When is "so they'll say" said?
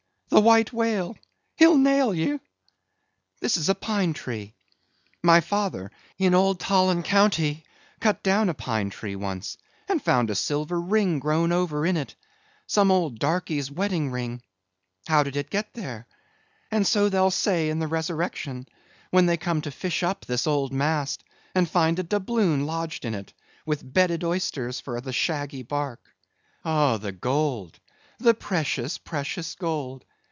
16.87-17.67